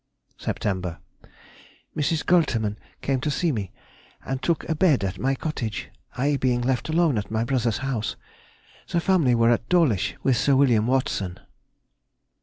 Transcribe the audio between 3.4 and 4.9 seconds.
me, and took a